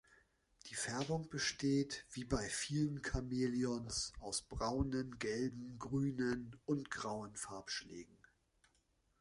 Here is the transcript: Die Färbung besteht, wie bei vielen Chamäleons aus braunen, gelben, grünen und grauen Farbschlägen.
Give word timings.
Die 0.65 0.73
Färbung 0.73 1.29
besteht, 1.29 2.07
wie 2.13 2.23
bei 2.23 2.49
vielen 2.49 3.03
Chamäleons 3.05 4.13
aus 4.19 4.41
braunen, 4.41 5.19
gelben, 5.19 5.77
grünen 5.77 6.59
und 6.65 6.89
grauen 6.89 7.35
Farbschlägen. 7.35 8.17